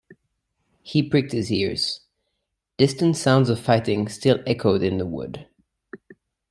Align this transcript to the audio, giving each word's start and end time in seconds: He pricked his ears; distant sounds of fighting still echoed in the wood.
He 0.81 1.03
pricked 1.07 1.31
his 1.31 1.51
ears; 1.51 1.99
distant 2.75 3.17
sounds 3.17 3.51
of 3.51 3.59
fighting 3.59 4.07
still 4.09 4.39
echoed 4.47 4.81
in 4.81 4.97
the 4.97 5.05
wood. 5.05 5.45